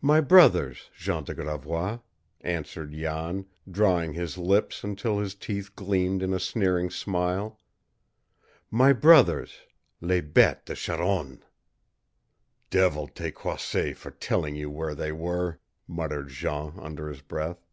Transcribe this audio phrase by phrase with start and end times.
[0.00, 2.00] "My brothers, Jean de Gravois,"
[2.40, 7.60] answered Jan, drawing his lips until his teeth gleamed in a sneering smile.
[8.68, 9.58] "My brothers,
[10.00, 11.42] les bêtes de charogne!"
[12.68, 17.64] "Devil take Croisset for telling you where they were!" muttered Jean under his breath.